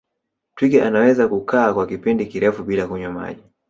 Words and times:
twiga 0.55 0.87
anaweza 0.87 1.27
kukaa 1.27 1.73
kwa 1.73 1.87
kipindi 1.87 2.25
kirefu 2.25 2.63
bila 2.63 2.87
kunywa 2.87 3.11
maji 3.11 3.43